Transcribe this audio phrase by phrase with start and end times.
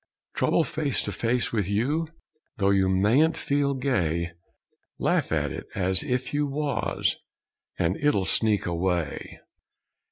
[0.33, 2.07] Trouble face to face with you?
[2.57, 4.31] Though you mayn't feel gay,
[4.97, 7.17] Laugh at it as if you wuz
[7.77, 9.41] and it'll sneak away!